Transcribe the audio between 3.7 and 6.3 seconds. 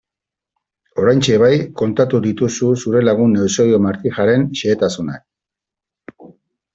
Martijaren xehetasunak...